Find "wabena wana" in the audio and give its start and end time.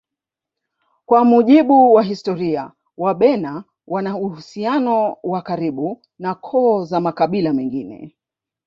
2.97-4.17